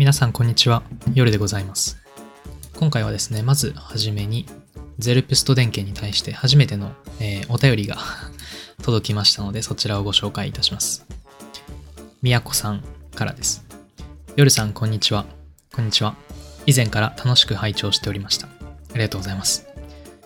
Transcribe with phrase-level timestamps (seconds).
[0.00, 0.82] 皆さんこんにちは。
[1.12, 1.98] 夜でございます。
[2.78, 4.46] 今回はですね、まずはじめに、
[4.98, 7.98] ゼルプスト電源に対して初めての、えーお便りが
[8.82, 11.04] 届きましたので、そちらをご紹介いたします。
[12.22, 12.82] みやこさん
[13.14, 13.62] からです。
[14.36, 15.26] 夜さんこんにちは。
[15.70, 16.14] こんにちは。
[16.64, 18.46] 以前から楽しく拝聴しておりました。
[18.46, 18.50] あ
[18.94, 19.66] りがとうございます。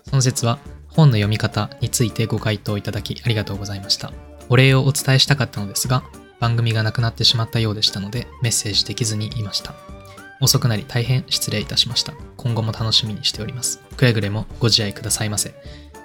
[0.08, 4.12] その説は、本の読み方についてご回答いただきありがとうございました。
[4.48, 6.04] お礼をお伝えしたかったのですが、
[6.44, 9.74] 番組がなくなってしまったようでしたので、メッセージできずにいました。
[10.42, 12.12] 遅くなり大変失礼いたしました。
[12.36, 13.78] 今後も楽しみにしております。
[13.96, 15.54] くれぐれもご自愛くださいませ。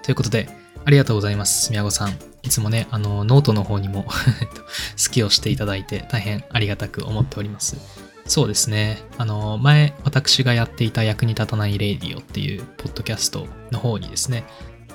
[0.01, 0.47] ということで、
[0.85, 1.71] ありがとうございます。
[1.71, 2.17] 宮子さん。
[2.41, 4.05] いつもね、あの、ノートの方にも
[4.95, 7.75] スキをしていただいて大変ありがたく思っております。
[8.23, 8.99] そうですね。
[9.17, 14.45] あの、前、私がやっていた役に立たないレイディオっていうポッドキャストの方にですね、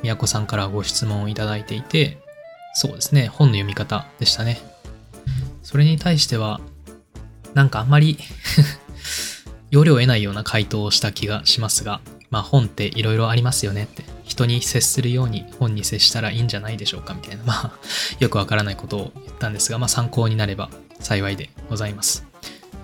[0.03, 2.17] 宮子さんからご質問をいただいていて、
[2.73, 4.74] そうですね、本の読み方でしたね。
[5.65, 6.61] それに対しては、
[7.55, 8.19] なんかあんまり
[9.73, 17.73] 要領を得ないような回答をした気がしますが、まあ本っていろいろありますよねって、人に接するように本に接したらいいんじゃないでしょうかみたいな、まあ
[18.21, 20.69] よくわからないことを言ったんですが、まあ参考になれば
[21.01, 22.27] 幸いでございます。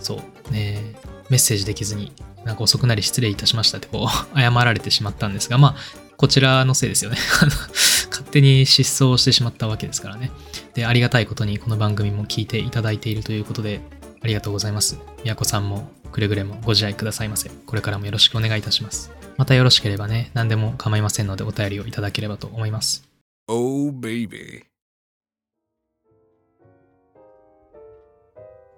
[0.00, 0.96] そう、ね、
[1.28, 2.12] メッセージできずに、
[2.44, 7.18] なんか遅くなり失礼いたしましたってこう、謝られてしまったんですが、まあ、こちらのせいですよね。
[8.30, 10.30] 手に失踪してしまったわけですからね。
[10.74, 13.80] で、ありがたいことにこの番組も聞いていただいているということで、
[14.22, 14.98] ありがとうございます。
[15.22, 17.50] 宮子さんもくれぐれもご自愛くださいませ。
[17.66, 19.10] これからもよろしくお願いいたします。
[19.36, 23.08] またよろしければね、何でも構いませんのでお便りをいただければと思います。
[23.48, 24.64] Oh, baby.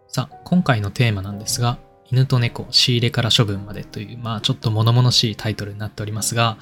[0.08, 1.78] さあ、今回のテーマなんですが、
[2.10, 6.58] 犬と猫、仕入れから処分までという、まあちょっと物々しいタイトルになっておりますが、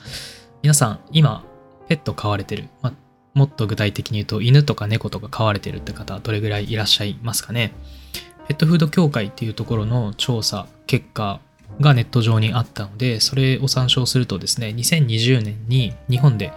[0.62, 1.44] 皆さん、今、
[1.91, 2.92] ペット飼われてる、まあ、
[3.34, 7.72] もっと具体的に言うと、犬とか猫とか飼われてるって方、どれぐらいいらっしゃいますかね
[8.46, 11.41] ペットフード協会っていうところの調査結果
[11.80, 16.52] がネット上にあったので、それを参照するとですね、2020年に日本で、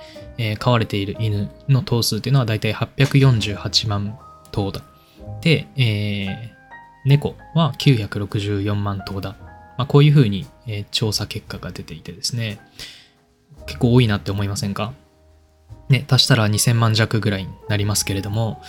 [0.59, 4.19] 飼われている犬の頭数っていうのはだいたい848万
[4.51, 4.81] 頭だ。
[5.41, 6.53] で、えー
[7.05, 9.35] 猫は964万頭だ。
[9.77, 10.45] まあ、こういうふうに、
[10.91, 12.59] 調査結果が出ていてですね、
[13.65, 14.93] 結構多いなって思いませんか？
[15.89, 18.61] ね、足したら2000万弱ぐらいになりますけれども、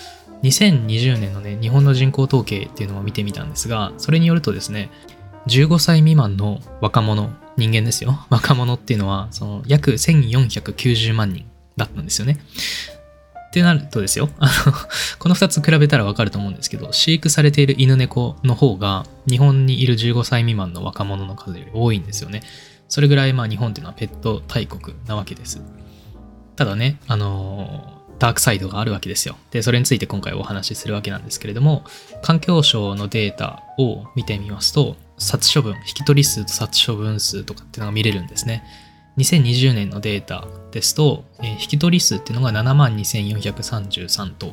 [0.43, 4.91] 2020年のね、日本の人口統計っていうのを見てみたんですが、それによるとですね、
[5.47, 8.27] 15歳未満の若者、人間ですよ。
[8.31, 12.39] 若者っていうのは、その約1490万人だったんですよね。
[13.49, 14.73] ってなるとですよ、あの、
[15.19, 22.43] この2つ比べたらわかると思うんですけど、飼育されている犬猫の方が、日本にいる15歳未満の若者の数より多いんですよね。
[22.89, 25.63] それぐらい、まあ日本っていうのはペット大国なわけです。
[26.57, 29.37] ただね、あのダークサイドがあるわけですよ。
[29.51, 31.85] で、それについて今回お話しするわけなんですけれども、
[32.23, 38.65] 環境省のデータを見てみますと、殺処分、引き取り数と殺処分数とかっていうのが見れるんですね。
[39.19, 44.53] 2020年のデータですと、えー引き取り数っていうのが72,433頭。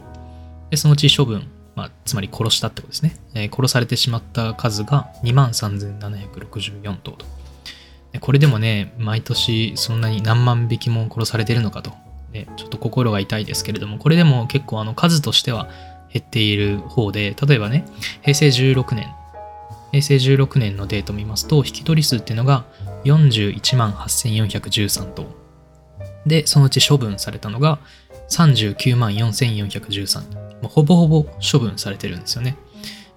[0.69, 3.15] で、そのうち処分、まあ、つまり殺したってことですね。
[3.33, 7.40] えー殺されてしまった数が23,764頭と。
[8.19, 11.91] これでもね、毎年そんなに何万匹も殺されてるのかと。
[12.33, 15.69] ね、ちょっと心が痛いですけれども、これでも結構あの数としては
[16.11, 17.85] 減っている方で、例えばね、
[18.21, 19.13] 平成16年、
[19.91, 22.65] 平成16年のデータを見ますと、引き取り数っていうのが
[23.05, 25.25] 41万8413頭。
[26.25, 27.79] で、そのうち処分されたのが
[28.29, 30.23] 39万4413。
[30.67, 32.55] ほぼほぼ処分されてるんですよね。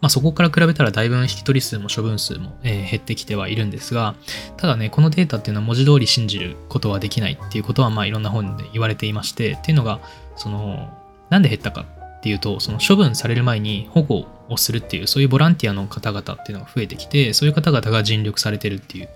[0.05, 4.17] まあそこから比べたらだいぶ引き取り数も処分数も、え減ってきてはいるんですが、
[4.59, 10.01] ただね、このデータっていうのは文字通り信じることはできないっていうことは、まあいろんな本で言われていまして、っていうのが、
[10.37, 10.93] その、
[11.31, 11.87] なんで減ったか
[12.19, 19.09] っていうと、その処分される前に保護をするっていう、そういうボランティアの方々っていうのが増えてきて、そういう方々が尽力されてるっていう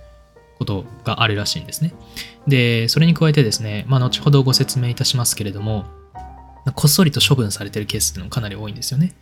[0.58, 1.92] ことがあるらしいんですね。
[2.46, 5.84] で、それに加えてですね、まあ後ほどご説明いたしますけれども、
[6.74, 9.12] こっそりと処分されてるケースっていうのもかなり多いんですよね。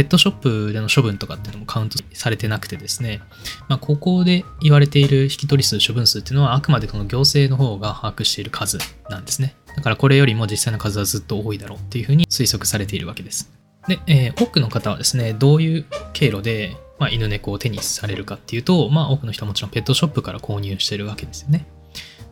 [0.00, 3.20] ペットショップでの処分とかっていうのもカウントされてなくてですね、
[3.68, 8.78] まあ、ここで言われている引き取り数、処分数っていうのはあくまでこの行政の方が把握している数
[9.10, 9.56] なんですね。
[9.76, 13.52] だからこれよりも実際の数はずっと多いだろうっていうふうに推測されているわけです。
[13.88, 21.66] で、えー多くの方はですね、どういう経路で、まあ、犬猫を手にされるかっていうと、まあ、多くの人はもちろんペットショップから購入してるわけですよね。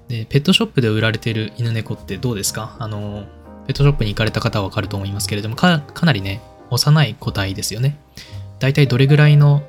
[0.09, 2.77] で、ペットショップで売られている犬猫ってどうですか？
[2.79, 3.27] あの、
[3.67, 7.99] ペットショップに行かれた方はわかると思いますけれども、かかなりね、幼い個体ですよね。
[8.59, 9.63] だいたいどれぐらいの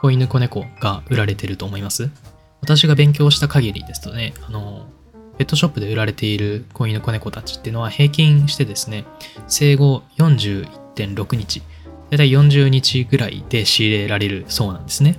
[0.00, 2.10] 子犬子猫が売られてると思います？
[2.60, 4.86] 私が勉強した限りですとね、あの、
[5.38, 9.04] ペットショップで売られている子犬子猫たちっていうのは平均してですね、
[9.48, 11.60] 生後41.6日、
[12.10, 15.18] だいたい40日ぐらいで仕入れられるそうなんですね。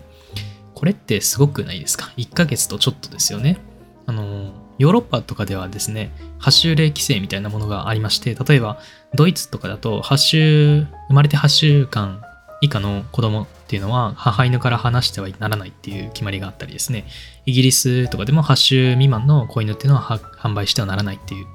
[0.75, 3.57] これってすごくないですか ?1 ヶ月とちょっとですよね。
[4.05, 8.79] あの、ヨーロッパとかではですね、8週例規制みたいなものがありまして、例えば
[9.15, 12.21] ドイツとかだと8週、生まれて8週間
[12.61, 17.05] 以下の子供っていうのは母犬から離してはならないっていう決まりがあったりですね、
[17.45, 21.45] イギリスとかでも8週未満の子犬っていうのは販売してはならないっていう、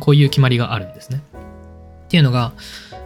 [0.00, 1.22] こういう決まりがあるんですね。
[2.06, 2.52] っていうのが、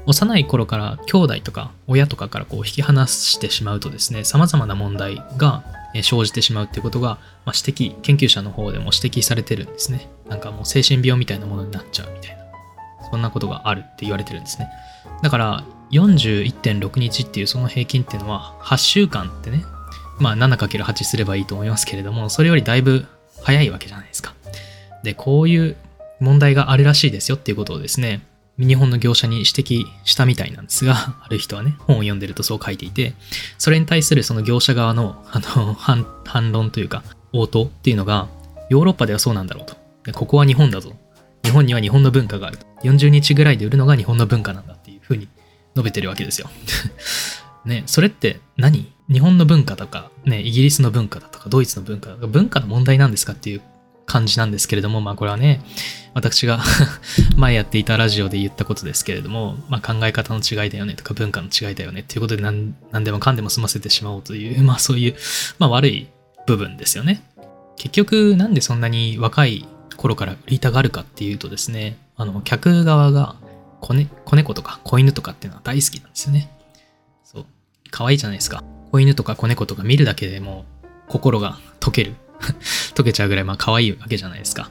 [0.07, 5.65] 幼い頃から兄弟とか親とかからこう引き離してしまうとですね、様々な問題が
[6.03, 10.09] 生じてしまうっていうことが、まあ、指摘、研究者の方でも指摘されてるんですね。
[10.29, 12.46] なんかもう精神病みたいなものになっちゃうみたいな。
[13.11, 14.69] そんなことがあるって言われてるんですね。
[15.23, 19.65] だから、41.6日っていうその平均っていうのは、8週間ってね、
[20.19, 23.07] まあ 7×8 すればいいと思いますけれども、それよりだいぶ
[23.43, 24.35] 早いわけじゃないですか。
[25.03, 25.77] で、こういう
[26.21, 28.23] 問題があるらしいですよっていうことをですね、
[28.59, 33.15] 日本の業者に指摘したみたいなんですが、 ある人はね、本を読んでるとそう書いていて、
[33.59, 37.03] それに対するその業者側の、あの、反、論というか、
[37.33, 38.29] 応答っていうのが、
[38.71, 39.77] ヨーロッパではそうなんだろうと。
[40.13, 40.93] ここは日本だぞ。
[41.45, 42.66] 日本には日本の文化があると。
[42.83, 45.29] 40日ぐらいで売るのが日本の文化なんだっていうふうに
[45.75, 46.51] 述べてるわけですよ。
[47.65, 48.93] ね、それって何？
[49.09, 53.63] 日本の文化とか、ね、イギリスの文化だとか、ドイツの文化だとか、文化の問題なんですかっていう
[54.05, 55.61] 感じなんですけれども、まあこれはね、
[56.15, 56.61] 私が
[57.37, 65.17] 前やっていたラジオで言ったことですけれども、まあ考え方の違いだよねとか文化の違いだよねっていうことで何何でもかんでも済ませてしまおうという、 まあそういう、
[65.59, 66.09] まあ悪い
[66.47, 67.23] 部分ですよね。
[67.77, 73.37] 結局なんでそんなに若い頃から売りたがるかっていうとですね、あの、客側が
[73.81, 73.95] 子,、
[74.37, 76.51] 猫とか子犬とかっていうのは大好きなんですよね。
[77.25, 77.47] そう。
[77.91, 78.63] 可愛いじゃないですか。
[78.91, 80.65] 子犬とか子猫とか見るだけでも
[81.09, 82.15] 心が溶ける
[82.95, 84.71] 溶けちゃうぐらいまあ可愛いわけじゃないですか。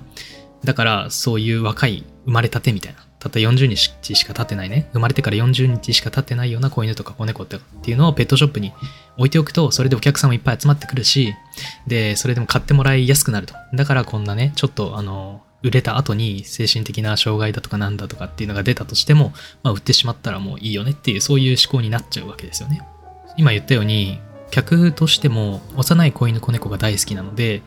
[0.64, 7.60] だからそういう若い生まれたてみたいな、たった40日しか経ってないね、生まれてから40日しか経ってないような子犬とか子猫って
[7.92, 8.74] いうのをペットショップに
[9.18, 11.36] 置いておくと、それでお客さんもいっぱい集まってくるし、
[11.88, 13.54] で、それでも買ってもらいやすくなると。
[13.74, 19.34] だからこんなね、ちょっとあの、売れた後に精神的な障害だとかなんだとかっていうのが出たとしても、
[19.64, 22.82] まあ、売ってしまったらもういいよねっていう、そういう思考になっちゃうわけですよね。
[23.36, 24.20] 今言ったように、
[24.52, 27.64] 客としても幼い子犬子猫が大好きなので、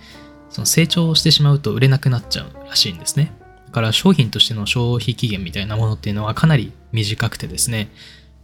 [0.48, 3.32] その成長してしまうと売れなくなっちゃうらしいんですね。
[3.66, 7.90] だから商品としての消費期限みたいなものっていうのはかなり短くてですね、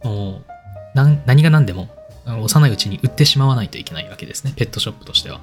[0.03, 0.51] もう
[0.93, 1.89] 何が何でも
[2.25, 5.39] 幼いうちに売ってしまわないといけないわけですね、ペットショップとしては。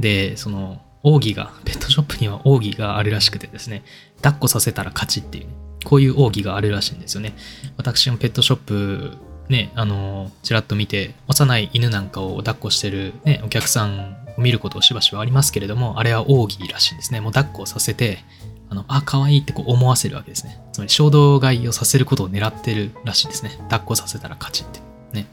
[0.00, 3.84] で、その奥義が、ペットショップには奥義があるらしくてですね、
[4.22, 5.52] 抱っこさせたら勝ちっていう、ね、
[5.84, 7.34] こういう奥義があるらしいんですよね。
[7.76, 9.12] 私もペットショップ
[9.48, 17.20] ね、あの、ちらっと見て、幼い犬なんかを抱っこしてるね、お客さんを見ることをしばしばありますけれども、あれは奥義らしいんですね。
[17.20, 18.24] もう抱っこさせて、
[18.70, 20.58] あの、あ、可愛いってこう思わせるわけですね。
[20.72, 23.50] つまり衝動買いをさせることを狙ってるらしいですね。
[23.64, 24.80] 抱っこさせたら勝ちって。
[25.12, 25.26] ね。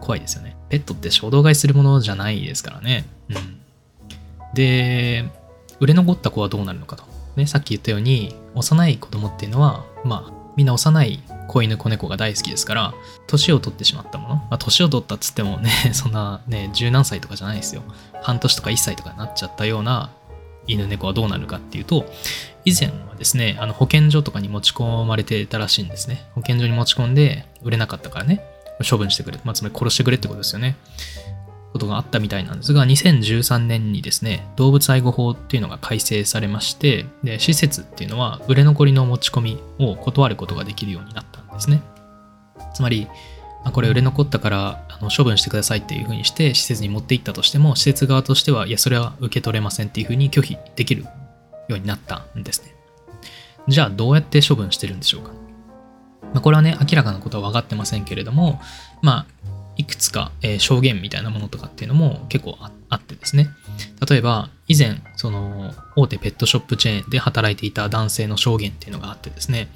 [0.00, 0.56] 怖いですよね。
[0.70, 3.04] ペットって衝動買いするものじゃないですからね。
[3.28, 3.60] うん。
[4.54, 5.28] で、
[5.80, 7.04] 売れ残った子はどうなるのかと。
[7.36, 12.94] ね、さっき言ったように、幼い子供っていうのは、まあ、みんな幼い子犬子猫が大好きですから、
[13.26, 17.82] 年を取ってしまったもの、まあ、年を取ったっつってもね、 そんなね、十何歳とかじゃないですよ。
[18.22, 20.10] 半年とか1歳とかになっちゃったような
[20.66, 22.06] 犬猫はどうなるかっていうと、
[22.64, 26.26] 以前はですね、あの保健所とかに持ち込まれてたらしいんですね。
[26.34, 28.42] 保健所に持ち込んで売れなかったからね、
[28.88, 29.38] 処分してくれ。
[29.44, 30.76] まあ、つまり殺してくれってことですよね。
[31.72, 41.82] ことがあったみたいなんですが、2013年にですね、動物愛護法っていうのが改正されまして、で、施設っていうのは売れ残りの持ち込みを断ることができるようになったんですね。
[42.74, 43.06] つまり、
[43.72, 51.10] これ売れ残ったからあの処分してくださいっていうふうにして施設に持って行ったとしても施設側としてはいやそれは受け取れませんっていうふうに拒否できるよ
[51.76, 52.74] うになったんですね
[53.66, 55.32] じゃあどうやって処分してるんでしょうか、
[56.32, 58.60] まあ、これはね明らかなことは分かってませんけれども
[59.02, 63.48] まあいくつか、えー、証言みたいなものとかっていうのも結構あってですね
[64.06, 69.68] 例えば以前その大手ペットショップチェーンで働いていた男性の証言っていうのがあってですね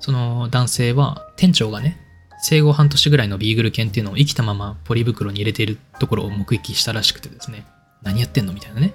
[0.00, 1.98] その男性は店長がね
[2.40, 7.66] 生後半年ぐらいのビーグル犬っていうのを生きたままポリ袋に入れているところを目撃したらしくてですね、
[8.04, 8.94] 何やってんのみたいなね。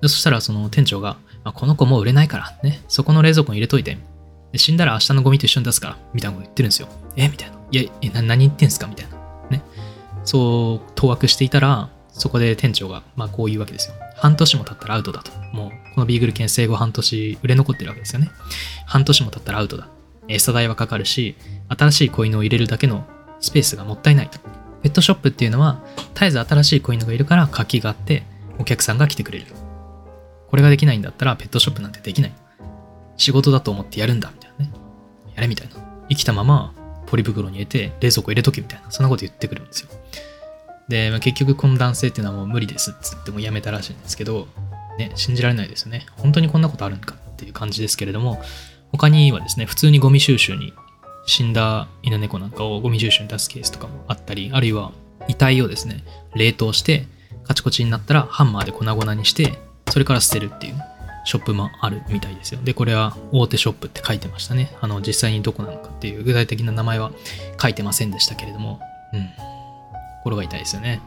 [0.00, 3.98] でそしたらその店長が、まあ、この子もう売れないから、ね、そこの冷蔵庫に入れといて、
[4.52, 6.88] で死んだら明日のゴミと一緒に出すから、みたいなこと言ってるんですよ。
[7.16, 7.28] え？
[7.28, 7.58] みたいな。
[7.70, 8.86] いや、何言ってんすか？
[8.86, 9.17] みたいな。
[10.28, 13.94] そう当惑していたら、そこで店長が、まあこう言うわけですよ。
[14.14, 15.32] 半年も経ったらアウトだと。
[15.54, 18.30] もう、このビーグル犬生後半年売れ残ってるわけですよね。
[18.84, 19.88] 半年も経ったらアウトだ。
[20.28, 21.34] 餌代はかかるし、
[21.68, 23.06] 新しい子犬を入れるだけの
[23.40, 24.38] スペースがもったいないと。
[24.82, 25.82] ペットショップっていうのは、
[26.12, 28.22] 絶えず新しい子犬がいるから活気があって、
[28.58, 29.46] お客さんが来てくれる。
[30.48, 32.32] これができないんだったら、ペットショップなんてできない。
[33.16, 34.72] 仕事だと思ってやるんだ、みたいなね。
[35.34, 35.76] やれみたいな。
[36.10, 36.74] 生きたまま、
[37.08, 38.90] ポリ袋に入れて、冷蔵庫入れとけみたいな。
[38.90, 39.88] そんなこと言ってくるんですよ。
[40.88, 44.48] で、まあ、結局この男性っていうのはもう無理ですっつってもうやめたらしいんですけど、
[44.98, 46.06] ね、信じられないですよね。
[46.16, 48.42] 本当にこんなことあるんかっていう感じですけれども、
[48.92, 50.72] 他にはですね、普通にゴミ収集に
[51.26, 54.92] 死んだ犬猫なんかをゴミ収集に出すケースとかもあったり、あるいは
[55.28, 57.06] 遺体をですね、冷凍して
[57.44, 59.58] カチコチになったらハンマーで粉々にして、
[59.90, 60.82] それから捨てるっていう
[61.28, 62.60] ショップもあるみたいですよ。
[62.64, 64.74] で、これは大手ショップって書いてましたね。
[64.80, 67.12] あの、実際にどこなのかっていう具体的な名前は
[67.60, 68.80] 書いてませんでしたけれども、
[69.12, 69.28] うん。
[70.22, 71.02] 心が痛いですよね。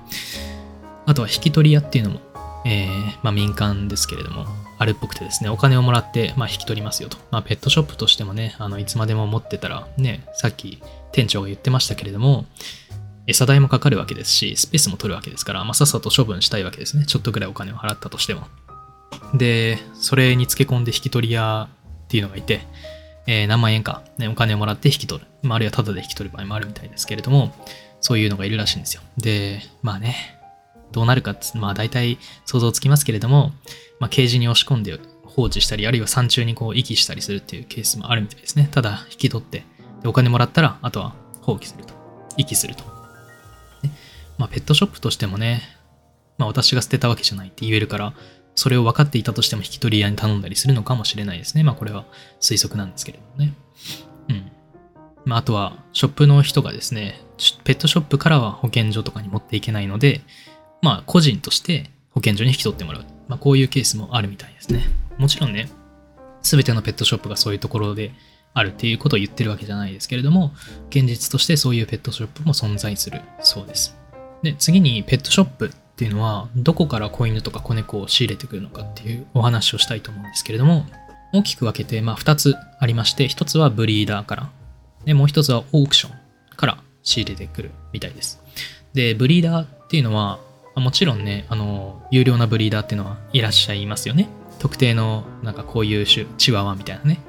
[1.08, 2.20] あとは引き取り屋っていうのも、
[2.66, 4.46] えー、まあ民間ですけれども、
[4.78, 7.18] あるっぽくてですね、お金をもらって、まあ、引き取りますよと。
[7.32, 12.46] まあ、ペットショップとしてもね、あの、いつまでも持ってたら、ね、さっき店長が言ってましたけれども、
[13.28, 17.06] 餌代もかかるわけですし、スペースも取るわけですから、まあ、さっさと処分したいわけですね。
[17.06, 18.48] ちょっとぐらいお金を払ったとしても。
[19.34, 21.70] で、それにつけ込んで引き取り屋
[22.06, 22.62] っていうのがいて、
[23.27, 25.27] えー、何万円か、ね、お金をもらって引き取る。
[25.44, 27.53] まあ、あるいはタダで引き取る場合もあるみたいですけれども、
[28.01, 29.01] そういうのがいるらしいんですよ。
[29.18, 30.39] で、まあね、
[30.91, 33.51] どうなるかって、まあ大体想像つきますけれども、
[34.00, 38.68] まあ、ケージに押し込んで放置したり、あるいは山中にこう遺棄したりするっていうケースもあるみたいですね。
[38.72, 39.63] ただ、引き取って、
[40.01, 41.94] でお金もらったら、あとは放棄すると。
[42.38, 42.84] 遺棄すると。
[44.38, 45.62] まあ、ペットショップとしてもね、
[46.38, 48.13] まあ、私が捨てたわけじゃないって言えるから、
[48.62, 51.63] それを分かっていたとしても引き取り屋に頼んだりするのかもしれないですね。
[51.63, 52.06] まあ、これは
[52.39, 53.56] 推測なんですけれどもね。
[54.30, 54.51] うん。
[55.25, 57.20] まあ、あとは、ショップの人がですね、
[57.63, 60.22] ペットショップからは保健所とかに持っていけないので、
[60.84, 63.06] まあ、個人として保健所に引き取ってもらう。
[63.27, 64.86] まあ、こういうケースもあるみたいですね。
[65.18, 65.68] もちろんね、
[66.44, 68.12] すべてのペットショップがそういうところで
[68.53, 70.51] あるっていうことを言ってるわけじゃないですけれども、
[70.91, 73.98] 現実としてそういうペットショップも存在するそうです。
[74.44, 80.88] で、次にペットショップっていうのは、どこから子犬とか子猫を仕入れてくるのかっていうお話をしたいと思うんですけれども、
[81.31, 84.50] 大きく分けて、まあ、2つありまして、1つはブリーダーから、
[85.05, 86.17] で、もう1つはオークション
[86.58, 88.41] から仕入れてくるみたいです。
[88.93, 90.39] で、ブリーダーっていうのは、
[90.75, 94.27] もちろんね、あの、有料なブリーダーっていうのはいらっしゃいますよね。
[94.58, 97.20] 特定の、なんかこういう種、チワワみたいなね。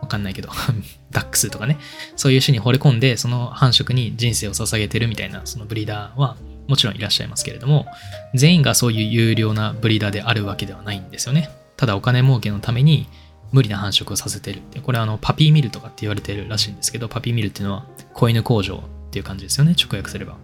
[0.00, 0.50] わかんないけど、
[1.10, 1.78] ダックスとかね。
[2.14, 6.36] そういう種に惚れ込んで、その繁殖に人生を捧げてるみたいな、そのブリーダーは、
[6.70, 7.86] もちろんいらっしゃいますけれども、
[8.32, 11.50] 全員がそういう有料なブリーダーであるわけではないんですよね。
[11.76, 13.08] ただお金儲けのために
[13.50, 14.80] 無理な繁殖をさせてるって。
[14.80, 17.84] これはあの、パピーミルとかって言われてるらしいんですけど、パピーミルっていうのは
[18.14, 19.74] 子犬工場っていう感じですよね。
[19.76, 20.36] 直訳すれば。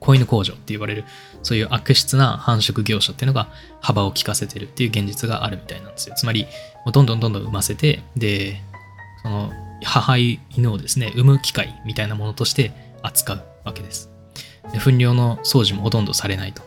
[0.00, 1.04] 子犬工場って言われる、
[1.42, 3.48] そういう悪質な繁殖業者っていうのが
[3.80, 6.14] 幅を利かせてるっていう現実があるみたいなんですよ。
[6.16, 6.46] つまり、
[6.90, 8.62] どんどんどんどん産ませて、で、
[9.22, 9.50] その
[9.82, 12.72] 母犬をですね、産む機械みたいなものとして
[13.02, 14.13] 扱うわけです。
[14.72, 16.62] で糞尿の掃除もほとんどされないと。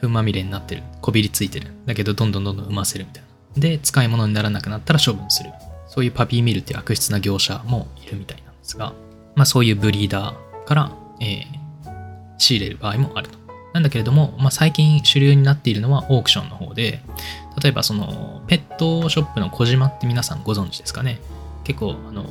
[0.00, 0.82] 糞まみれになってる。
[1.00, 1.68] こびりついてる。
[1.86, 3.28] だけど、どんどんどんどん産ませるみたいな。
[3.60, 5.50] で、使い物にならなくなったら処分する。
[5.88, 8.94] そういうパピーミルっていう悪質な業者もいるみたいなんですが、
[9.34, 11.44] まあそういうブリーダーから、えー、
[12.38, 13.38] 仕入れる場合もあると。
[13.72, 17.02] なんだけれども、まあ、最近主流になっているのはオークションの方で、
[17.62, 21.20] 例えばそのペットショップの小島って皆さんご存知ですかね。
[21.64, 22.26] 結構あの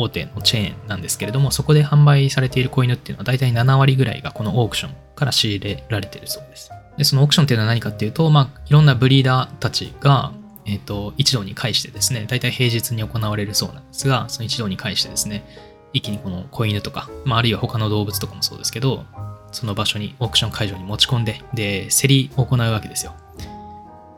[0.00, 6.70] 大手のチェーンなんですけれども、そこで販売されている子犬っていうのは大体7割ぐらいがこのオークションから仕入れられてるそうです。
[6.96, 10.32] で、そのオークションっていうのは何かっていうと、まあ、いろんなブリーダーたちが、
[10.66, 15.44] えっ、ー、と、一堂に会してですね、大体平日に行われるそうなんですが、その一堂に会してですね、
[15.92, 19.04] 一気にこの子犬とか、まあ、あるいは他の動物とかもそうですけど、
[19.52, 23.14] その場所に、オークション会場に持ち込んで、で、競りを行うわけですよ。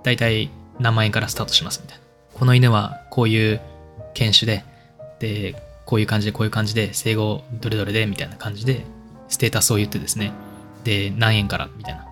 [0.03, 2.05] だいたい何万円からスタートしますみたいな。
[2.35, 3.61] この犬はこういう
[4.15, 4.65] 犬種で、
[5.21, 8.85] で、こういう感じで、こういう感じで、生後どれどれで、みたいな感じで、
[9.29, 10.33] ステータスを言ってですね、
[10.85, 12.07] で、何円から、みたいな。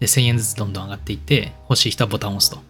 [0.00, 2.62] で、1000円ずつどんどん上がっていって、欲しい人はボタンを押すと。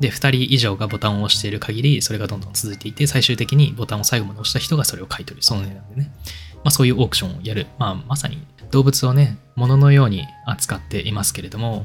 [0.00, 5.42] で、2人以上がボタンを押している限り、それがどんどん続いていて、最終的にボタンを最後まで押した人がそれを買い取る。
[5.42, 6.10] その値段でね。
[6.56, 7.66] まあそういうオークションをやる。
[7.78, 8.38] まあまさに
[8.70, 11.84] 動物をね、物のように扱っていますけれども、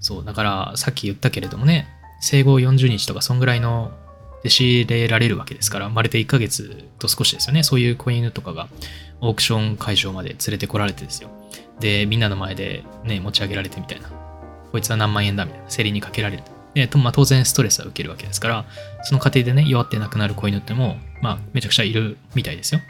[0.00, 1.88] そう、だからさっき言ったけれどもね、
[2.20, 3.92] 生後40日とかそんぐらいの
[4.44, 7.62] で仕入れられるわけですから、まれて1ヶ月と少しですよね。
[7.62, 8.68] そういう子犬とかが
[9.20, 11.30] オークション会場まで連れてこられてですよ。
[11.80, 14.10] で、みんなの前でね、持ち上げられてみたいな。
[14.70, 15.66] こいつは何万円だみたいな。
[15.68, 16.42] 競りにかけられる。
[16.74, 18.64] で、まあ、当然ストレスは受けるわけですから、
[19.04, 22.80] その過程でね、弱って亡くなる子犬っても、まあ、めちゃくちゃいるみたいですよ。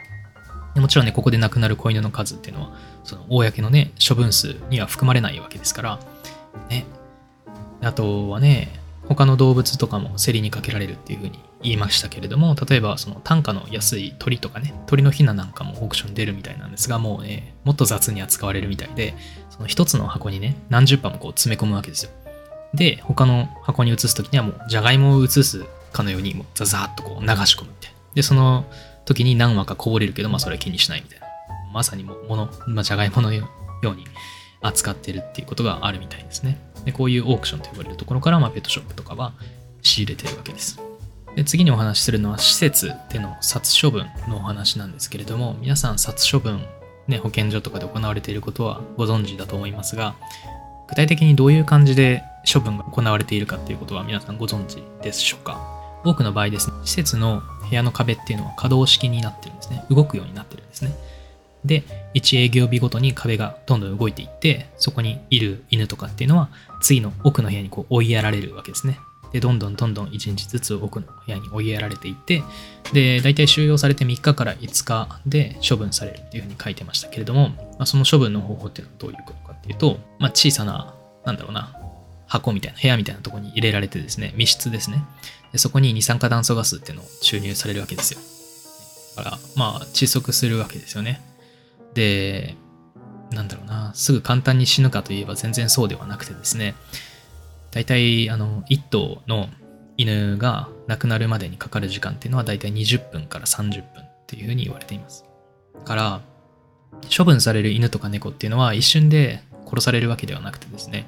[0.75, 5.99] もちろんね、ここで亡くなる子犬の数っていうのは、その公のね、処分数には含まれないわけですから、
[6.69, 6.85] ね。
[7.81, 19.15] あとはね、他の動物とかも競りにかけられるっていうふうに言いましたけれども、例えばその単価の安い鳥とかね、鳥のヒナなんかもオークション出るみたいなんですが、もうね、もっと雑に扱われるみたいで、
[19.49, 22.11] その一つの箱にね、何十羽もこう詰め込むわけですよ。
[22.73, 27.97] で、他の箱に移すときにはもう、じゃがいもを移すかのように、もうザザーッとこう流し込むみたいな。
[28.15, 28.65] で、その
[29.05, 31.25] 時に何羽かこぼれるけど、まあそれは気にしないみたいな。
[31.73, 33.47] まさにもう、もの、まあ、じゃがいものよ
[33.83, 34.05] うに、
[34.61, 36.59] 扱ってるっていうことがあるみたいですね。
[36.85, 39.33] でこういうオークションと呼ばれるところから、まあ、ペットショップとかは
[39.81, 40.79] 仕入れてるわけです。
[41.35, 46.65] で次にお話しするのは施設での殺処分のお話なんですけれども皆さん殺処分、
[47.07, 50.15] ね、保健所とかで行われていることはご存知だと思いますが
[50.87, 55.59] 具体的にどういう感じで処分が行われているかっていうことは皆さんご存知でしょうか？
[56.05, 60.95] 多くの場合ですね施設の部屋の壁っていうのは可動式になってるんですね動くようになってるんですね
[61.65, 66.49] で1営業日ごとに壁がどんどん動いていってそこにいる犬とかっていうのは
[66.81, 68.99] 次の奥の部屋にこう追いやられるわけですね
[69.35, 72.41] で、どんどんどんどん1日ずつ奥の部屋に追いやられていって、
[72.93, 80.95] で、大体収容されて3日から5日で処分されるっていうふうに書いてましたけれども、まあ、その処分の方法っていうのはどういうことかっていうと、まあ、小さな、
[81.25, 81.75] なんだろうな、
[82.27, 85.03] 箱みたいな、部屋みたいなところに入れられてですね、密室ですね。
[85.51, 88.19] でそこに二酸化炭素ガスっていうのを注入されるわけですよ。
[89.17, 91.19] だから、まあ、窒息するわけですよね。
[91.95, 92.55] で、
[93.31, 96.75] なんだろうな、すぐ簡単に死ぬかといえば全然そうではなくてですね、
[97.71, 99.49] 大体、あの、1頭の
[99.97, 105.25] 犬が亡くなるまでにかかる時間っていうのは大体20分から30分っていうふうに言われています。
[105.83, 106.21] から、
[107.15, 111.07] 処分される犬とか猫っていうのは一瞬で殺されるわけではなくてですね、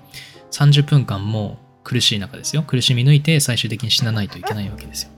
[0.52, 2.64] 30分間も苦しい中ですよ。
[2.64, 5.12] 苦しみ抜いて最終的に死なないといけないわけですよ。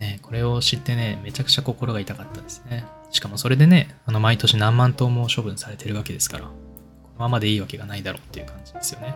[0.00, 2.84] ね、これを知ってね、めちゃくちゃ心が痛かったですね。
[3.14, 6.54] しかもそれでね、あの毎年何万頭も処分されてるわけですから、この
[7.20, 9.14] ままでいいわけがないだろうっていう感じですよね。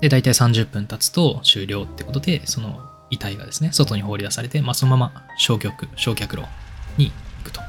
[0.00, 6.44] で、大体30分経つと終了ってことで、その遺体がですね、外に放り出されて、まあ、そのまま焼却、焼却炉
[6.96, 7.60] に行くと。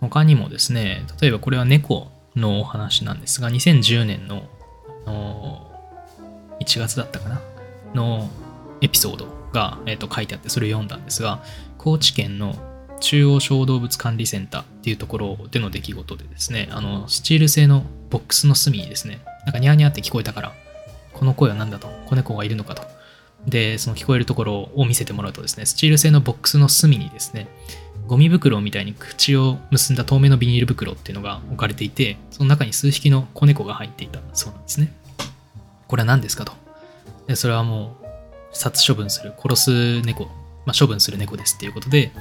[0.00, 4.48] 他にもですね、例えばこれは猫のお話なんですが、2010年の
[5.04, 5.70] の
[6.60, 7.42] 1月だったかな
[7.94, 8.30] の
[8.80, 11.42] エピソードが、えー、と書いてあって、それを読んだんですが、
[11.78, 12.54] 高知県の
[13.00, 20.52] 中央小動物管理センターっていうところでの出来事でですね、あの、スチール製のボックスの隅にですね、なんかニャーニャーって聞こえたから、
[21.14, 22.82] この声は何だと、子猫がいるのかと。
[23.46, 27.48] で、その聞こえるところを見せてもらうとですね、スチール製のボックスの隅にですね、
[28.06, 34.92] ゴミ袋みたいに口を結んだ透明のビニール袋っていうのが置かれていて、その中に数匹の子猫が入っていたそうなんですね。
[35.86, 36.52] これは何ですかと。
[37.26, 37.99] で、それはもう、
[38.52, 40.24] 殺処分する、殺す猫、
[40.66, 42.12] まあ、処分する猫ですっていうことで、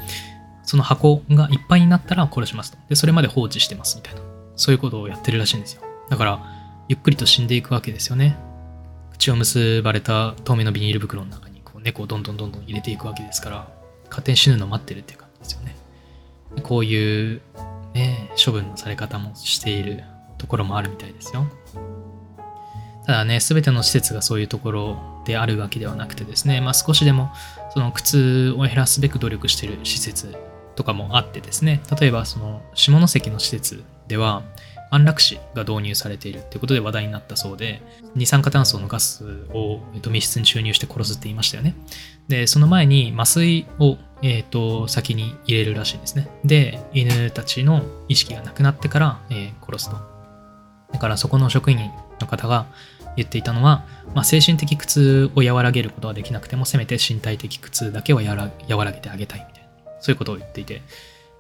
[0.64, 2.78] その箱がいっぱいになったら殺しますと。
[2.90, 4.22] で、それまで放置してますみたいな。
[4.56, 5.82] そういうことをやってるらしいんですよ。
[6.10, 6.40] だから、
[6.88, 8.38] ゆっくりと死んでいくわけですよね。
[9.12, 13.68] 口を結ばれた透明のビニール袋の中にこう猫をどんどんどんどん入れていくわけですから、
[14.10, 15.76] 勝手に死ぬのを待ってるっていう感じですよね。
[16.64, 17.42] こういう、
[17.94, 20.04] ね、処分のされ方もしている
[20.38, 21.48] ところもあるみたいですよ。
[23.06, 27.32] ただね、すべての施設がそういうところであるわけではなくてですね、まあ、少しでも
[27.74, 30.36] その苦痛を減らすべく努力している施設
[30.76, 34.44] とかもあってですね、例えばその下関の施設では
[34.92, 37.82] 安楽死が導入されているっていうことで話題になったそうで、
[38.16, 41.76] 二酸化炭素のガスを、えっと、密室に注入して殺すって言いましたよね。
[42.28, 46.28] で、その前に麻酔を、えっと、先に入れるらしいんですね。
[46.44, 49.98] で、犬たちの意識がなくなってから、えー、殺すと。
[50.92, 51.78] だからそこの職員
[52.20, 52.66] の方が
[53.22, 59.70] 言っていたのは、まあ、精神的苦痛を和らげることはできなくても、せめて身体的苦痛だけは和らげてあげたいみたいな。
[60.02, 60.82] そういうことを言っていて、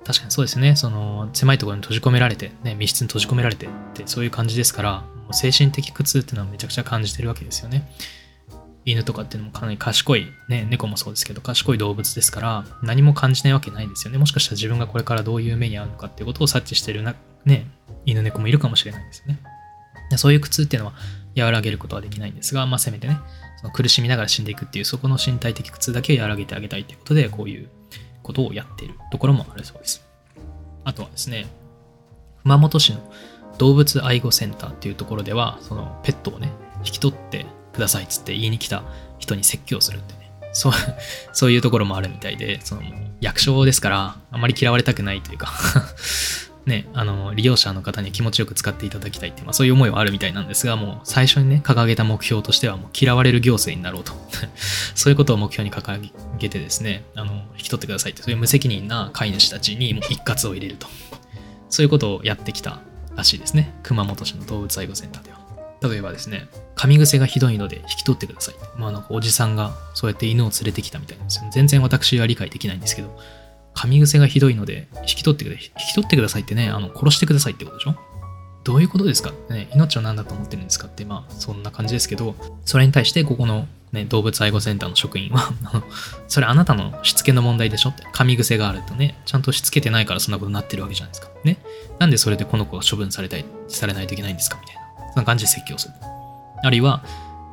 [0.05, 0.75] 確かにそうですね。
[0.75, 7.89] その、狭いところに閉じ込められて、ね、密室に閉じ込められてって、そういう感じですから、もう精神的苦痛っていうのはめちゃくちゃ感じてるわけですよね。
[8.85, 14.17] 犬とかっていうのもかなり賢い、ね、猫もそうですけど、賢い動物ですから、何も感じないわけないですよね。
[14.17, 17.15] もしかしたら自分がこれからどういう目に遭うのかっていうことを察知してるな、
[17.45, 17.67] ね、
[18.05, 19.39] 犬猫もいるかもしれないですよね。
[20.17, 20.95] そういう苦痛っていうのは
[21.37, 23.19] 和らげることはできないんですが、まあ、せめてね、
[23.57, 27.69] その苦しみながら死んでいくっていう、そこの身体的苦痛だけを和らげてあげたいということで、こういう
[28.23, 30.05] ことをやっているところもあるそうです。
[30.83, 31.47] あとはですね、
[32.43, 32.99] 熊本市の
[33.57, 38.83] 動物愛護センターっていうところでは、そのペットをね、引き取ってくださいっつって言いに来た
[39.19, 40.73] 人に説教するってね、そう、
[41.33, 42.81] そういうところもあるみたいで、その
[43.21, 45.51] 役所ですから、あまり嫌われたくないというか
[46.65, 54.13] ね、あの、利用者の方に気持ちよく使っていただきたいって、まあそういう思いはあるみたいなんですが、もう最初にね、掲げた目標としては、もう嫌われる行政になろうと。
[54.95, 60.87] そういうことを目標に掲げてですね、あの、引き取ってくださいって、そういう無責任な飼い主たちにもう一括を入れると。
[61.69, 62.81] そういうことをやってきた
[63.15, 63.73] らしいですね。
[63.83, 65.39] 熊本市の動物愛護センターでは。
[65.81, 68.55] 例えばですね、噛み癖がひどいので引き取ってください。
[68.77, 71.49] まあなんかおじさんがそうやって犬を連れてきたみたいなんですよ。
[71.51, 73.17] 全然私は理解できないんですけど、
[73.79, 77.95] 噛み癖がひどいので、引き取ってくだ引き取ってくださいってね、あの、殺してくださいってことでしょ？
[78.65, 79.31] どういうことですか？
[79.49, 85.53] ね、命を何だと思ってるんですかって、まあ、そんな感じですけど、それに対して、ここの、ね、動物愛護センターの職員は、
[86.27, 91.29] それあなたのしつけの問題でしょって、噛み癖があるとね、ちゃんとしつけてないからそんなことになってるわけじゃないですか。
[91.45, 91.57] ね。
[91.99, 94.81] なんでそれでこの子が処分されたい、されないといけないんですかみたいな。
[95.07, 95.93] そんな感じで説教する。
[96.61, 97.05] あるいは、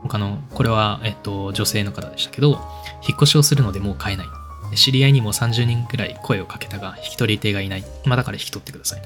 [0.03, 2.61] 他の、これは、えっと、女性の方でしたけど、
[3.09, 4.27] 引っ越しをするのでもう買えない。
[4.74, 7.85] 知り合いにも30人くらい声をかけたが、引き取り手がいない。
[8.05, 9.02] まあだから引き取ってください。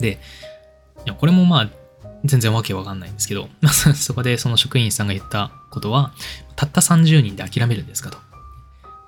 [0.00, 0.18] で、
[1.06, 1.70] いや、これもまあ、
[2.24, 6.12] 全然わけわかんないんですけど、ま あそこでその職員さんが言ったことは、
[6.56, 8.18] たった30人で諦めるんですかと。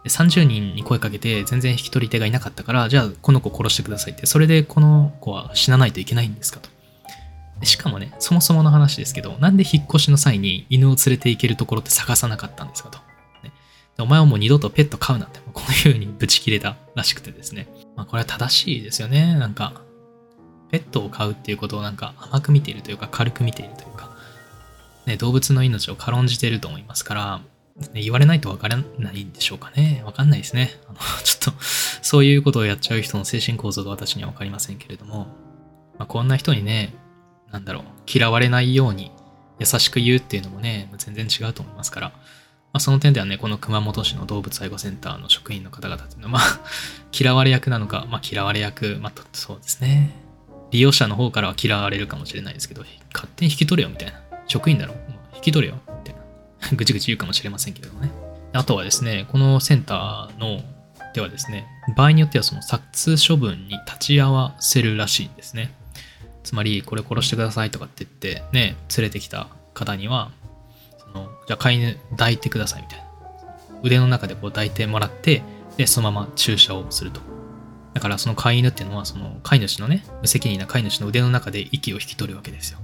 [0.05, 6.69] 30人に声かけて全然引き取り手がいなかったから、じゃあこの子殺してくださいって、それでこの子は死なないといけないんですかと。
[7.65, 12.99] しかもね、そもそもの話ですけど、なんで引っ越しの際に犬を連れて行けるところって探さなかったんですかと。
[13.43, 13.53] ね
[13.99, 17.67] お前はもう二度とペット飼うなって、こういう風にブチ切れたらしくてですね。
[17.97, 19.35] まあこれは正しいですよね。
[19.35, 19.81] なんか、
[20.71, 24.11] ペットを飼うっていうことをなんか甘く見ているというか軽く見ているというか、
[25.07, 27.41] ね、動物の命を軽んじていると思いますから、
[27.93, 30.03] ね言われないとわからないんでしょうかね。
[30.05, 30.79] わかんないですね。
[30.89, 31.63] あの ちょっと、
[32.03, 35.27] そういうことをやっちゃう人の精神構造が私にはわかりませんけれども、
[35.99, 36.95] まあ、こんな人にね、
[37.51, 39.11] なんだろう、嫌われないように
[39.59, 42.13] 優しく言うっていうのもね、全然違うと思いますから、
[42.77, 46.61] まあ、その点ではね、この熊本市の動物愛護センターの職員の方々っていうのは、まあ、
[47.19, 50.15] 嫌われ役なのか、まあ、嫌われ役、まあ、そうですね。
[50.73, 52.85] 利用者の方からは嫌われるかもしれないですけど、
[53.15, 54.21] 勝手に引き取れよみたいな。
[54.47, 55.01] 職員だろ、も
[55.33, 56.21] う引き取れよみたいな。
[56.77, 58.11] ぐちぐち言うかもしれませんけれどもね。
[58.53, 60.63] あとはですね、このセンターの
[61.15, 65.73] ではですね、場合によってはその殺処分に立ち会わせるらしいんですね。
[66.45, 70.31] つまり、これ殺してくださいとかって言って、ね、連れてきた方には、
[71.17, 73.07] のじゃあ飼い犬抱いてくださいみたいな。
[73.83, 75.43] 腕の中でこう抱いてもらって、
[75.77, 77.21] で、そのまま注射をすると。
[77.95, 82.79] だからその飼い犬っていうのは、その飼い主のね、無責任な飼い主の腕の中で息を引き取るわけですよ。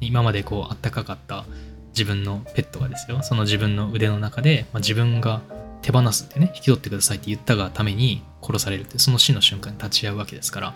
[0.00, 1.44] 今までこう、あったかかった
[1.88, 5.40] 自分のペットがですよ、その自分の腕の中で、まあ、自分が
[5.82, 10.74] 手放すってね、引き取ってくださいって言ったがために殺されるって、その死の瞬間に立ち会うわけですから、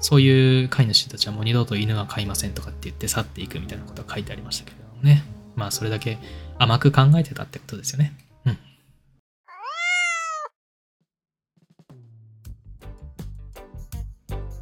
[0.00, 5.24] そういう飼い主たちはもう二度と犬は飼いませんとかって言って去っていくみたいなことが書いてありましたけれどもね。
[5.58, 6.18] まあそれだけ
[6.58, 8.12] 甘く考えてたってことですよね。
[8.46, 8.58] うん。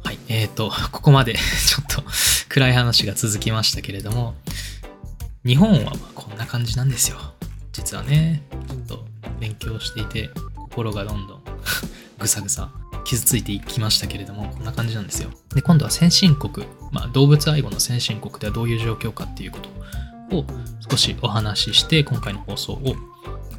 [0.03, 0.17] はい。
[0.27, 2.03] えーと、ここまで ちょっと
[2.49, 4.35] 暗い話が続きましたけれども、
[5.45, 7.17] 日本はまあこんな感じなんですよ。
[7.71, 9.07] 実はね、ちょっと
[9.39, 11.43] 勉強していて、心がどんどん
[12.17, 12.71] ぐさぐさ
[13.05, 15.29] 傷ついていきましたけれども、こんな感じなんですよ。
[15.53, 19.69] で、今度は先進国、まあ、動物愛護の先進国ではどういう状況かっていうこと
[20.31, 20.45] を
[20.89, 22.95] 少しお話しして、今回の放送を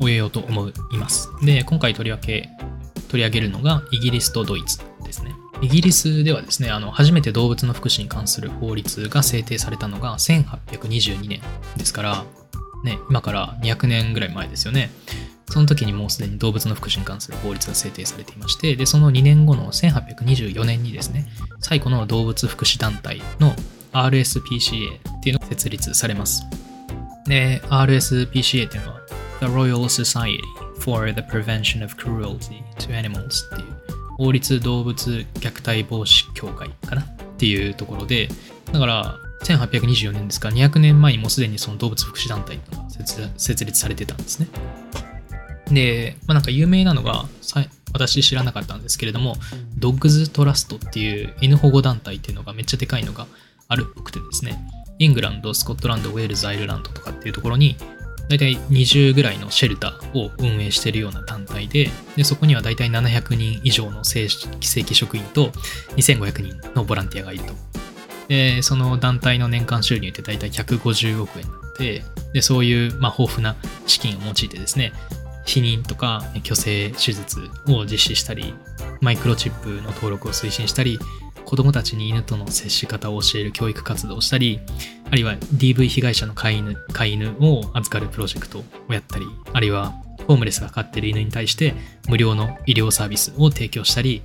[0.00, 1.28] 終えようと思います。
[1.42, 2.48] で、今回取り分け、
[3.08, 5.34] 取り上げるのがイギリスとドイツですね。
[5.60, 11.40] イギリスではですね、あの、初めて動物の福祉に関する法律が制定されたのが1822年
[11.76, 12.24] ですから、
[12.84, 14.90] ね、今から200年ぐらい前ですよね。
[15.50, 21.26] その時にもうすでに動物の福祉に関する法律が制定されていまして、で、その2年後の1824年にですね、
[21.60, 23.54] 最古の動物福祉団体の
[23.92, 26.44] RSPCA っていうのが設立されます。
[27.26, 29.00] で、RSPCA っていうのは
[29.40, 30.40] The Royal Society
[30.80, 33.78] for the Prevention of Cruelty to Animals っていう
[34.16, 38.28] 法律動物虐待防止協会かなっていうところで、
[38.72, 44.48] だから1824年ですか200年前にもうすでにその動物福祉団体が設設立されてたんですね。
[45.70, 47.26] で、まあ、なんか有名なのが、
[47.92, 49.36] 私知らなかったんですけれども、
[49.76, 53.26] ドッグズトラストっていう犬保護団体っていうのがめっちゃでかいのが
[53.68, 54.58] あるっぽくてですね、
[54.98, 57.76] イングランド、スコットランド、ウェールズ、アイルランドとかっていうところに、
[58.30, 65.50] だいたい20ぐらいのシェルターを運営しているような団体で、でそこにはだいたい700人以上の正規職員と
[65.96, 67.52] 2500人のボランティアがいると。
[68.28, 73.54] で、その団体の年間収入ってだいたい150億円なので、でそういう、まあ、豊富な
[73.86, 74.92] 資金を用いてですね、
[75.46, 78.54] 避妊とか虚勢手術を実施したり、
[79.00, 80.98] マイクロチップの登録を推進したり、
[81.48, 84.60] 子供たちに犬との接し方を教える教育活動をしたり、
[85.06, 89.94] あるいは DV 被害者の飼い犬飼い犬を預かるプロジェクトをやったり、あるいは
[90.26, 91.74] ホームレスが飼っている犬に対して
[92.06, 94.20] 無料の医療サービスを提供したり、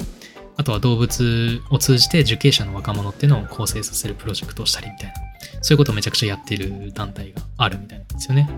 [0.58, 5.14] あとは動物を通じて受刑者の若者っていうのを構成させるプロジェクトをしたりみたいな、
[5.62, 8.50] そういうことをめちゃくちゃやってる団体があるみたいなんですよね。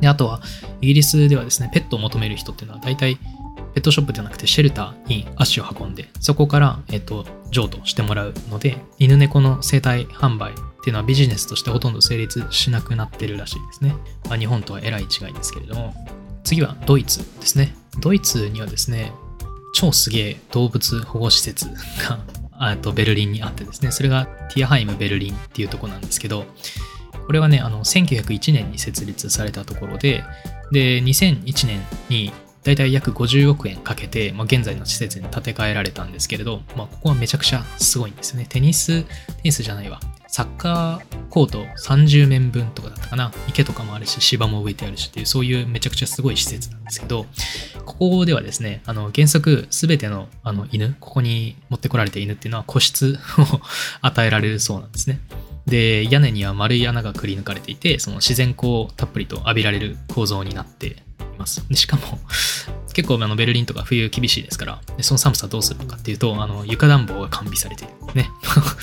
[0.00, 0.40] で、あとは、
[0.80, 3.16] イギリスではですね、ペットを求める人っていうのは大体、
[3.74, 13.94] ペットショップじゃなくてシェルターに足を運んで、そこから、えっと、譲渡してもらうので、犬猫の生態販売っていうのはビジネスとしてほとんど成立しなくなってるらしいですね。
[14.28, 15.94] まあ、日本とはえらい違いですけれども、
[16.42, 17.76] 次はドイツですね。
[18.00, 19.12] ドイツにはですね、
[19.74, 22.18] 超すげえ動物保護施設が
[22.58, 26.46] あとベルリンにあってですね、それがティアハイムベルリンっていうとこなんですけど、
[27.26, 30.24] これはね、あの、1901年に設立されたところで、
[30.72, 32.32] で、2001年に
[32.64, 38.46] だいたい約50億円かけて、まあ、現在の施設に建て替えられたんですけれど、まあ、ここはめちゃくちゃすごいんですよね。
[38.48, 39.08] テニス、テ
[39.44, 40.00] ニスじゃないわ。
[40.28, 43.32] サッカーコート30面分とかだったかな。
[43.48, 47.26] 池とかもあるし、芝も植えてあるしっていう、そういうめちゃくちゃすごい施設なんですけど、
[47.84, 53.60] ここではですね、あの、原則すべてのあの犬、ここに持ってこられた犬っていうのは個室を
[54.00, 55.20] 与えられるそうなんですね。
[55.66, 60.94] で、屋根には丸い穴がくり抜かれていて、その自然光をたっぷりと浴びられる構造になってい
[61.38, 61.66] ます。
[61.68, 62.18] でしかも、
[62.92, 68.14] 結構あのベルリンとか冬厳しいですから、でその寒さどうするのかっていうと、あの床暖房が完備されている。
[68.14, 68.30] ね。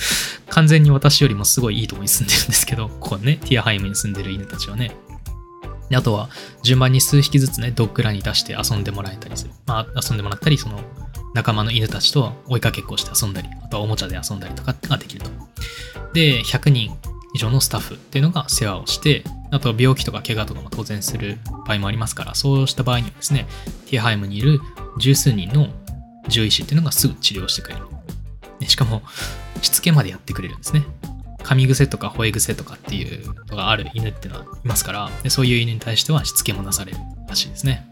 [0.48, 4.96] 完全に私よりもすごいいいとこに住んでるんですけど、ここね、ティアハイムに住んでる犬たちはね。
[5.90, 6.28] であとは、
[6.62, 9.50] 順番に数匹ずつね、ドッグランに出して遊んでもらえたりする。
[9.66, 10.80] まあ、遊んでもらったり、その、
[11.34, 15.30] 仲間の犬たちと追いかけっこして遊んだり、あとはおもちゃで遊んだりとかができると。
[16.12, 16.96] で、100人
[17.34, 23.46] 以上のスタッフっていうのが世話をして、あと病気とか怪我とかも当然する場合もありますから、そうした場合にはですね、
[23.86, 24.60] ティアハイムにいる
[24.98, 25.68] 十数人の
[26.24, 27.86] 獣医師っていうのがすぐ治療してくれる。
[28.66, 29.02] しかも、
[29.62, 30.84] しつけまでやってくれるんですね。
[31.42, 37.86] 噛み癖とか吠え癖とかっていうのがある犬っていうのはいますから、でそういう犬に対してはしつけもなされるらしいですね。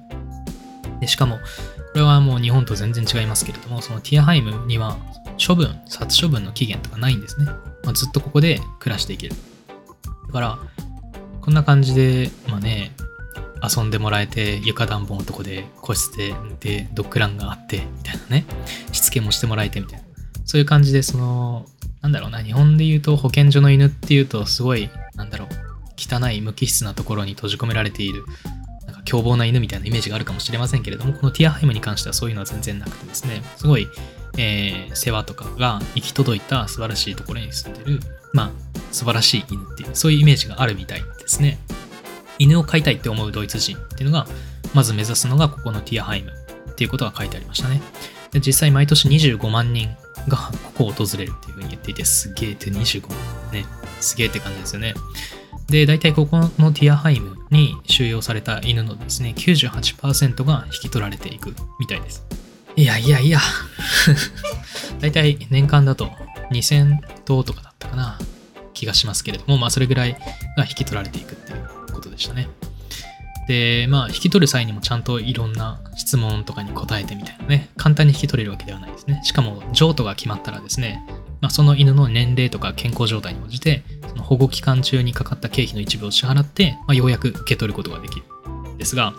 [1.00, 1.38] でしかも、
[1.98, 4.96] れはもう日本と全然違いますけれども、そのティアハイムには
[5.44, 7.46] 処分、殺処分の期限とかないんですね。
[7.84, 9.34] まあ、ずっとここで暮らしていける。
[10.26, 10.58] だから、
[11.40, 12.92] こんな感じで、まあね、
[13.62, 18.46] 遊んでもらえて、床暖房のとこで個室で、で、ドッグランがあって、みたいなね、
[18.92, 20.04] しつけもしてもらえてみたいな。
[20.44, 21.66] そういう感じで、その、
[22.02, 25.48] なんだろうな、日本で言うと保健所の犬っていうと、すごい、なんだろう、
[25.96, 28.24] 汚い無機質なところに閉じ込められている、
[29.08, 33.88] 凶暴な犬みたいなイメージがあるかもしれませんけれども、このティアハイムに関してはそういうのは全然なくてですね、すごい、
[34.36, 38.00] えー世話とかが行き届いた素晴らしいところに住んでる、
[38.34, 38.50] まあ、
[38.92, 41.58] 素晴らしい犬っていう、そういうイメージがあるみたいですね。
[42.38, 44.26] 犬を飼いたいって思うドイツ人っていうのが、
[44.74, 46.30] まず目指すのがここのティアハイム
[46.70, 47.80] っていうことが書いてありましたね。
[48.30, 49.88] で実際毎年25万人
[50.28, 50.36] が
[50.76, 53.18] ここを訪れるっていうふうに言っていて、すげえって25万
[53.52, 53.64] ね、
[54.00, 54.94] すげえって感じですよね。
[55.68, 62.24] で、大体ここのティアハイムに収容された犬のですね、98%が引き取られていくみたいです。
[62.76, 63.40] いやいやいや、
[65.00, 66.10] 大体年間だと
[66.52, 68.18] 2000頭とかだったかな
[68.72, 70.12] 気がしますけれども、まあそれぐらい
[70.56, 72.48] が引き取られていくっていうことでしたね。
[73.48, 79.20] で、まあ引き取る際にもちゃんといろんな質問とかに答えてみたいなね、簡単に引き取れるわけではないですね。
[79.24, 81.04] しかも譲渡が決まったらですね、
[81.40, 83.82] まあ、その犬の年齢とか健康状態に応じて、
[84.28, 88.26] 保護期間中にかかった経費の一部を支払って、まあ、ようやく受け取ることができる
[88.74, 89.14] んですが、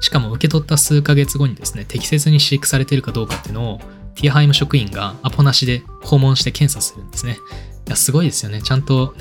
[0.00, 3.80] しかも受け取った数ヶ月後にですね、適切に飼育されているかどうかっていうのを、
[4.16, 7.38] ティアハイム職員がアポなしで訪問して検査するんですね。
[7.86, 8.60] いや、すごいですよね。
[8.60, 9.14] ちゃんと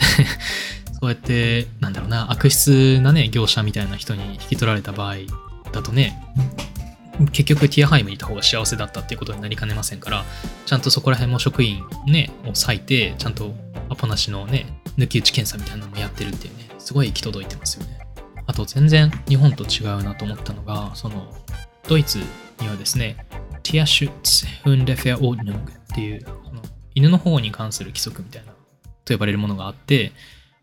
[1.00, 5.18] そうやって、なんだろうな、悪質なね、業者みたいな人に引き取られた場合
[5.72, 6.20] だとね、
[7.28, 10.26] 結局 Tierheim にいた方が幸せだったっていうことになりかねませんから、
[10.66, 13.54] ちゃんとそこら辺も職員ね、を割いて、ちゃんと
[13.90, 18.00] アポなしのね、抜き打ち検査みたいなのもやってるっていうね、すごい行き届いてますよね。
[18.46, 21.34] あと全然日本と違うなと思ったのが、その、
[21.88, 22.20] ドイツ
[22.60, 23.26] にはですね、
[23.64, 26.62] Tierschutz-Hundeverordnung っていう、その
[26.96, 28.54] 犬の方に関する規則みたいな、
[29.06, 30.12] と呼ばれるものがあって、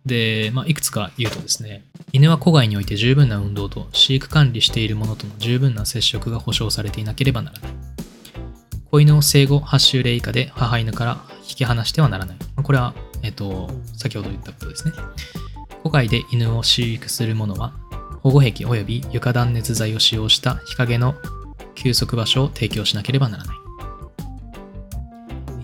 [0.05, 7.73] で、まあ、いくつか言うとですね、犬は戸外において十分な運動と飼育管理しているものとの十分な接触が保障されていなければならない。
[8.91, 11.19] 子犬を生後8週例以下で母犬から
[11.49, 12.37] 引き離してはならない。
[12.63, 12.95] これは、
[13.27, 14.93] えっと、先ほど言ったことですね。
[15.83, 17.73] 戸外で犬を飼育する者は、
[18.23, 21.15] 保護壁及び床断熱材を使用した日陰の
[21.75, 23.57] 休息場所を提供しなければならない。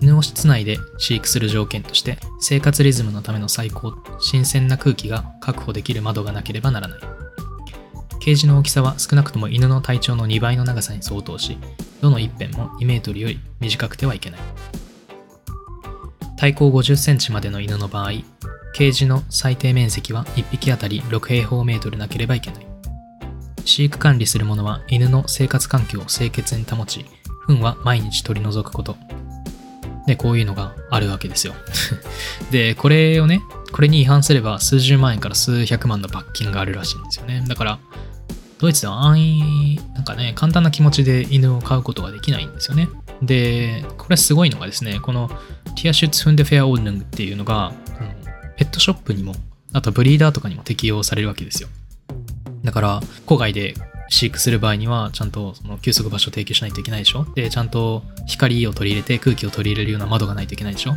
[0.01, 7.01] 犬を室内で飼育する条件として生活リズムのための最高新鮮な空気が確保できる窓がなければならない
[8.19, 11.57] ケージの大きさは少なくとも犬の体長の2倍の長さに相当し
[12.01, 14.41] どの一辺も2メートルより短くてはいけない
[16.43, 18.11] 体高50センチまでの犬の場合
[18.75, 22.67] ケージの最低面積は1匹あたり6平方メートルなければいけない
[23.65, 27.07] 飼育管理する者は犬の生活環境を清潔に保ち
[27.47, 28.97] 糞は毎日取り除くこと
[30.09, 31.55] で、こういうのがあるわけですよ。
[32.51, 37.45] で、これをね、これに違反すれば数十万円から数百万の罰金があるらしいんですよね。
[37.47, 37.79] だから、
[38.59, 42.89] ドイツでは安易、なんかね、簡単な気持ちで犬を飼うことができないんですよね。
[43.23, 45.31] で、これすごいのがですね、この
[45.75, 48.09] ティアシュツフンデフェアオールヌングっていうのが、その
[48.57, 49.35] ペットショップにも、
[49.73, 51.69] あとブリーダーとかにも適用されるわけですよ。
[52.65, 53.75] だから、郊外で
[54.09, 60.95] 飼育する場合には、ちゃんとその休息場所を提供しないといけないでしょで、ちゃんと光を取り入れて空気を取り入れるような窓がないといけないでしょ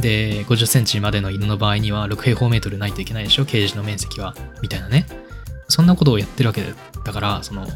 [0.00, 4.34] で、50センチまでの犬の場合には6平方メートルないといけないでしょケージの面積は。
[4.60, 5.06] みたいなね。
[5.68, 6.64] そんなことをやってるわけ
[7.04, 7.66] だから、その、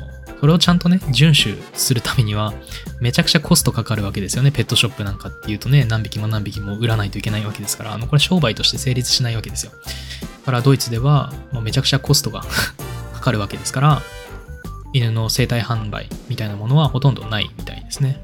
[0.43, 2.53] それをちゃんとね、遵守するためには、
[3.01, 4.51] めちゃくちゃコストかかるわけですよね。
[4.51, 9.71] ペットショップなんかっていうとね、何匹も何匹も売らないといけないわけですから、あの、これ商売として成立しないわけですよ。
[9.71, 12.41] だからドイツでは、もうめちゃくちゃコストが
[13.15, 14.03] かかるわけですから、
[14.93, 18.21] 犬の生体販売みたいなものはほとんどないみたいですね。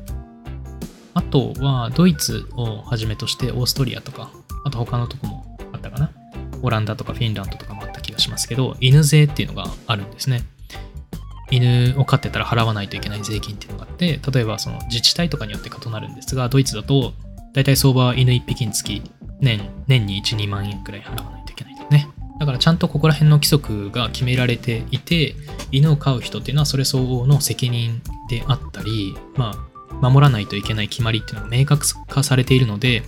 [1.14, 4.32] あとは、ドイツをはじめとしてオーストリアとか、
[4.64, 6.10] あと他のとこもあったかな。
[6.62, 10.42] オランダとかフィンランドとかもあった気がしますけど、犬税っていうのがあるんですね。
[11.50, 17.12] 犬を飼ってたら払わないといけない税金っていうのがあって、例えばその自治体とかによって異なるんですが、ドイツだと、
[17.54, 19.02] だいたい相場は犬1匹につき
[19.40, 22.08] 年、年に1、2万円くらい払わないといけないとね。
[22.38, 25.34] だからちゃんとここら辺の規則が決められていて、
[25.72, 33.02] 犬を飼う人っていうのはそれ相応の責任であったり、まあ、守らないといけない決まりっていうのが明確化されているので、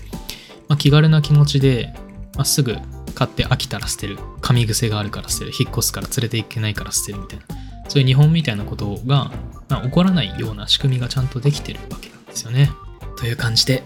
[0.69, 1.93] まあ、気軽な気持ちで、
[2.35, 2.77] まあ、すぐ
[3.15, 7.45] 買って飽きたら捨てる、噛み癖があるから捨てる、引っ越すから連れていけないから捨てるみたいな、
[7.91, 9.33] そういう日本みたいなことが、
[9.69, 12.71] まあ、起こらないような仕組みがちゃんとできてるわけなんですよね。
[13.17, 13.83] という感じで、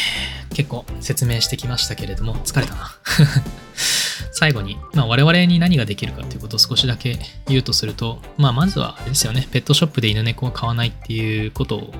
[0.52, 2.94] 結構説明してきましたけれども、疲れたな。
[4.32, 11.94] 最後に、まあ、我々に何ができるかということを少しだけ言うとすると、まあ、まずはあれですよね、ペットショップで犬猫を飼わないっていうこと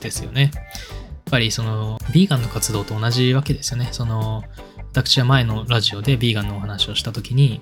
[0.00, 0.50] ですよね。
[0.52, 0.62] やっ
[1.30, 3.90] ぱりその、ビーガンの活動と同じわけですよね。
[3.92, 4.42] その、
[4.92, 7.60] 私は前のラジオでビーガンのお話をしたときに、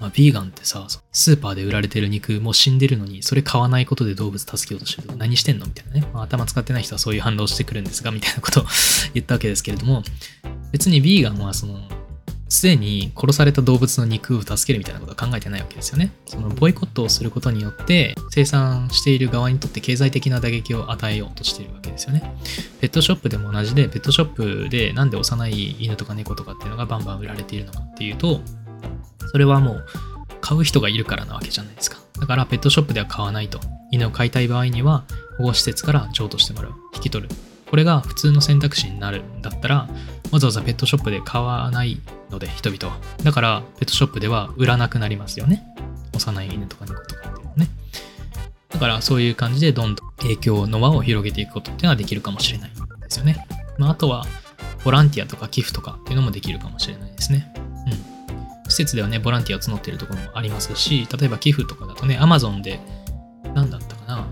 [0.00, 5.16] まあ、ビーガンってさ、スーパーで売られてる肉もう死んでるのに、それ買わないことで動物助けようとしてる。
[5.16, 6.08] 何してんのみたいなね。
[6.14, 8.64] まあ、頭使ってない人はそういう反応してくるんですが、みたいなことを
[9.12, 10.02] 言ったわけですけれども、
[10.72, 11.80] 別にビーガンはその、
[12.48, 16.12] すでに殺された動物の肉を助けるみたいなことは考えてないわけですよね。
[16.26, 22.34] そのボイコットをすることによって生産している側にとって経済的な打撃を与えようとしているわけですよね。
[22.80, 28.40] ペットショップでも同じで、ペットショップでなんで幼い犬とか猫とかっていうのがバンバン売られているのかっていうと、
[29.30, 29.86] それはもう
[30.40, 31.98] 買う人がいるからなわけじゃないですか。
[32.18, 33.60] だからペットショップでは買わないと。
[33.90, 35.04] 犬を飼いたい場合には
[35.38, 36.72] 保護施設から譲渡してもらう。
[36.94, 37.34] 引き取る。
[37.70, 39.88] これが普通の選択肢になるんだったら、
[40.32, 43.00] わざわざペットショップで買わないので、人々は。
[43.22, 45.62] だから、ペットショップでは売らなくなりますよね。
[46.14, 47.68] 幼い犬とか猫とかっていうのね。
[48.70, 52.76] だから、そういう感じでどんどん影響の輪を広げていくことっていうのはできるかもしれないで
[53.08, 53.46] すよね。
[53.78, 54.26] まあ、あとは、
[54.84, 57.52] ボランティアとか寄付とかっていうのもできるかもしれないですね。
[58.70, 62.80] 施設ではね、ボランティアを募っているところもありますし、例えば寄付とかだとね、Amazon で、
[63.54, 64.28] 何だったかな、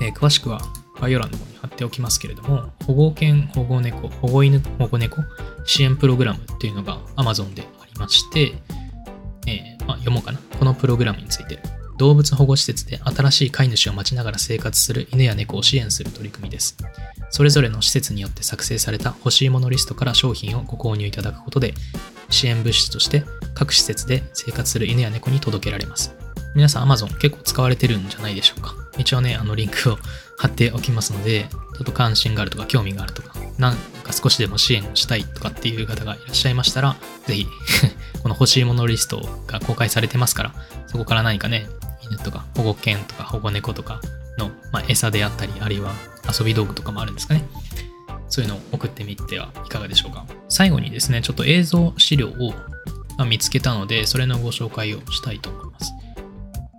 [0.00, 0.60] えー詳しくは
[1.00, 5.22] 概要欄の方に貼っておきますけれども、保護犬、保護猫、保護犬、保護猫
[5.64, 8.54] 支援プログラムっていうのが Amazon でありまして、
[9.46, 10.38] えーまあ、読もうかな。
[10.58, 11.58] このプログラムについて。
[11.98, 16.76] 動物保護施設で新しい飼い主を待ちながら生活する犬や猫を支援する取り組みです。
[17.30, 21.74] それぞれの施設によって作成された欲しいものリストから商品をご購入いただくことで、
[22.28, 26.14] 支援物資として各施設で生活する犬や猫に届けられます。
[26.54, 28.74] 皆さん Amazon 結構使われてるんじゃないでしょうか。
[28.98, 29.98] 一応ね、あのリンクを
[30.38, 37.46] 貼っておきますので、ちょっと関心があるとか興味があるとか、なんか少しでも支援をしたいとかっていう方がいらっしゃいましたら、ぜひ、
[38.22, 40.54] この欲しいものリストが公開されてますから、
[40.86, 41.68] そこから何かね、
[42.02, 44.00] 犬とか保護犬とか保護猫とか
[44.38, 45.92] の、まあ、餌であったり、あるいは
[46.28, 47.44] 遊び道具とかもあるんですかね。
[48.28, 50.26] そういうのを送ってみてはいかがでしょうか。
[50.48, 55.92] 最後にですね、ちょっと映像資料を見つけたので、それのご紹介をしたいと思います。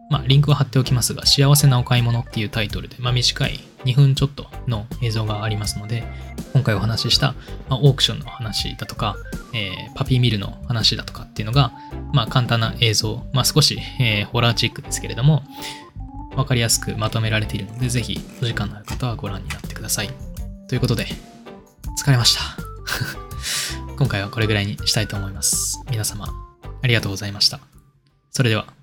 [0.09, 6.03] まあ、リンクは貼っておきますが、幸せなお買い物っていうタイトルで、まあ、短い2分ちょっとの映像がありますので、
[6.53, 7.35] 今回お話しした、
[7.69, 9.15] まあ、オークションの話だとか、
[9.53, 11.73] えーパピーミルの話だとかっていうのが、
[12.13, 15.43] まあ、簡単な映像、まあ、少し、えーホラーチックですけれども、
[16.35, 20.09] わかりやすくまとめられているので、ぜひお時間のある方はご覧になってください。
[20.67, 21.07] ということで、
[21.99, 22.41] 疲れました。
[23.99, 25.81] 今回はこれぐらいにしたいと思います。
[25.89, 26.29] 皆様、
[26.81, 27.59] ありがとうございました。
[28.31, 28.78] それでは。